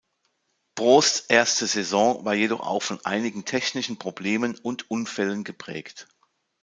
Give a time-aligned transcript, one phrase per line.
[0.73, 6.07] Prost erste Saison war jedoch auch von einigen technischen Problemen und Unfällen geprägt.